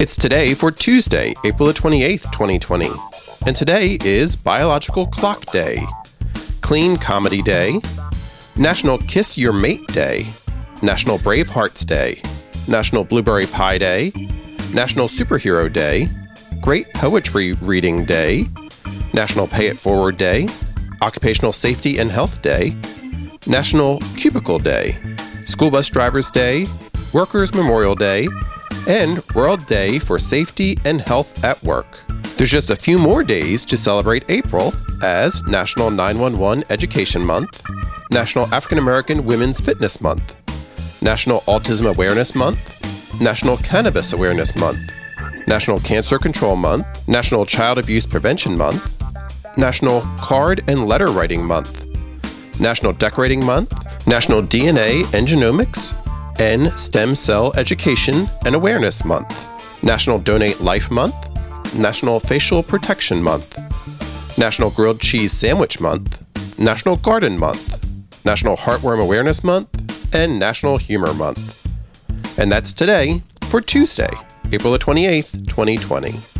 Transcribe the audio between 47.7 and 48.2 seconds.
Abuse